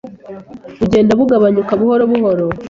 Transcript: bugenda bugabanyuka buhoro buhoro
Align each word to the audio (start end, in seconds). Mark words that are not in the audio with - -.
bugenda 0.79 1.11
bugabanyuka 1.19 1.71
buhoro 1.79 2.03
buhoro 2.11 2.45